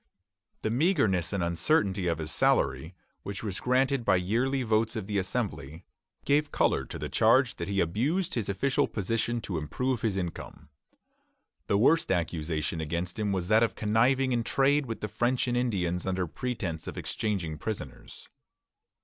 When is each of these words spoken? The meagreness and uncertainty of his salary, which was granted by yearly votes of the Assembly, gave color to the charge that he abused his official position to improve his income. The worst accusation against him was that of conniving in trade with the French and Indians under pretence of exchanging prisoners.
The 0.63 0.71
meagreness 0.71 1.31
and 1.31 1.43
uncertainty 1.43 2.07
of 2.07 2.17
his 2.17 2.31
salary, 2.31 2.95
which 3.21 3.43
was 3.43 3.59
granted 3.59 4.03
by 4.03 4.15
yearly 4.15 4.63
votes 4.63 4.95
of 4.95 5.05
the 5.05 5.19
Assembly, 5.19 5.85
gave 6.25 6.51
color 6.51 6.85
to 6.85 6.97
the 6.97 7.07
charge 7.07 7.57
that 7.57 7.67
he 7.67 7.79
abused 7.79 8.33
his 8.33 8.49
official 8.49 8.87
position 8.87 9.41
to 9.41 9.59
improve 9.59 10.01
his 10.01 10.17
income. 10.17 10.69
The 11.67 11.77
worst 11.77 12.11
accusation 12.11 12.81
against 12.81 13.19
him 13.19 13.31
was 13.31 13.47
that 13.49 13.61
of 13.61 13.75
conniving 13.75 14.31
in 14.31 14.43
trade 14.43 14.87
with 14.87 15.01
the 15.01 15.07
French 15.07 15.47
and 15.47 15.55
Indians 15.55 16.07
under 16.07 16.25
pretence 16.25 16.87
of 16.87 16.97
exchanging 16.97 17.59
prisoners. 17.59 18.27